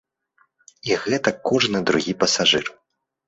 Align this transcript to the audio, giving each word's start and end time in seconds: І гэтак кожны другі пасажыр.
І 0.91 0.97
гэтак 1.03 1.37
кожны 1.51 1.81
другі 1.89 2.17
пасажыр. 2.23 2.65